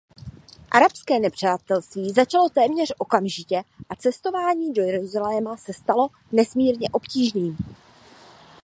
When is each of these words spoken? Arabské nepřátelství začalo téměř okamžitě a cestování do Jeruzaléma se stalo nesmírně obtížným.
Arabské 0.71 1.19
nepřátelství 1.19 2.11
začalo 2.11 2.49
téměř 2.49 2.93
okamžitě 2.97 3.63
a 3.89 3.95
cestování 3.95 4.73
do 4.73 4.83
Jeruzaléma 4.83 5.57
se 5.57 5.73
stalo 5.73 6.09
nesmírně 6.31 6.89
obtížným. 6.91 7.57